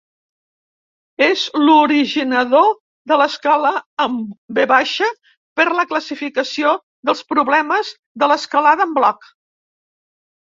[1.23, 2.69] És l'originador
[3.11, 3.73] de l'escala
[4.05, 4.15] en
[4.59, 4.65] V
[5.59, 6.71] per la classificació
[7.11, 7.91] dels problemes
[8.25, 9.29] d'escalada en bloc.